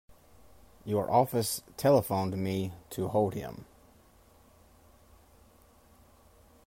Your 0.83 1.11
office 1.11 1.61
telephoned 1.77 2.35
me 2.35 2.73
to 2.89 3.09
hold 3.09 3.35
him. 3.35 3.65